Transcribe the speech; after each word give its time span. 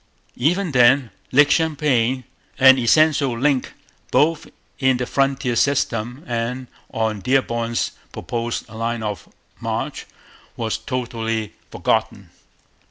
Even 0.37 0.71
then 0.71 1.11
Lake 1.31 1.51
Champlain, 1.51 2.23
an 2.57 2.79
essential 2.79 3.37
link 3.37 3.75
both 4.09 4.47
in 4.79 4.97
the 4.97 5.05
frontier 5.05 5.55
system 5.55 6.23
and 6.25 6.65
on 6.91 7.19
Dearborn's 7.19 7.91
proposed 8.11 8.67
line 8.67 9.03
of 9.03 9.29
march, 9.59 10.07
was 10.57 10.79
totally 10.79 11.53
forgotten. 11.69 12.31